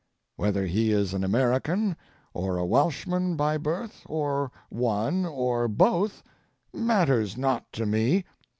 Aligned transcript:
Whether 0.35 0.65
he 0.65 0.91
is 0.91 1.13
an 1.13 1.23
American 1.23 1.95
or 2.33 2.57
a 2.57 2.65
Welshman 2.65 3.35
by 3.35 3.57
birth, 3.59 4.01
or 4.07 4.51
one, 4.69 5.27
or 5.27 5.67
both, 5.67 6.23
matters 6.73 7.37
not 7.37 7.71
to 7.73 7.85
me. 7.85 8.25